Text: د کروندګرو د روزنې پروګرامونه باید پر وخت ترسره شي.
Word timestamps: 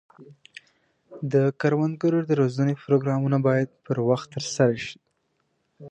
د 1.31 1.33
کروندګرو 1.59 2.19
د 2.29 2.31
روزنې 2.41 2.73
پروګرامونه 2.83 3.37
باید 3.47 3.69
پر 3.85 3.97
وخت 4.09 4.27
ترسره 4.35 4.75
شي. 4.85 4.97